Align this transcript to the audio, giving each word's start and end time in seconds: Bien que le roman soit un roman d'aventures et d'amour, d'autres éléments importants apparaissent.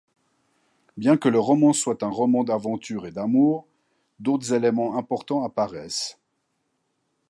Bien 0.97 1.15
que 1.15 1.29
le 1.29 1.37
roman 1.39 1.73
soit 1.73 2.01
un 2.01 2.09
roman 2.09 2.43
d'aventures 2.43 3.05
et 3.05 3.11
d'amour, 3.11 3.67
d'autres 4.19 4.51
éléments 4.55 4.97
importants 4.97 5.43
apparaissent. 5.43 6.17